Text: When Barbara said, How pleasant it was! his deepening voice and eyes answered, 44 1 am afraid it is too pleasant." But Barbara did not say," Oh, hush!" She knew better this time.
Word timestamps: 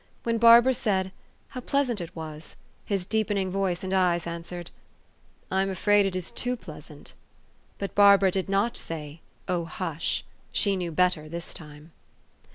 When 0.23 0.39
Barbara 0.39 0.73
said, 0.73 1.11
How 1.49 1.61
pleasant 1.61 2.01
it 2.01 2.15
was! 2.15 2.55
his 2.85 3.05
deepening 3.05 3.51
voice 3.51 3.83
and 3.83 3.93
eyes 3.93 4.25
answered, 4.25 4.69
44 5.49 5.55
1 5.57 5.61
am 5.61 5.69
afraid 5.69 6.05
it 6.07 6.15
is 6.15 6.31
too 6.31 6.55
pleasant." 6.55 7.13
But 7.77 7.93
Barbara 7.93 8.31
did 8.31 8.49
not 8.49 8.75
say," 8.77 9.21
Oh, 9.47 9.65
hush!" 9.65 10.25
She 10.51 10.75
knew 10.75 10.91
better 10.91 11.29
this 11.29 11.53
time. 11.53 11.91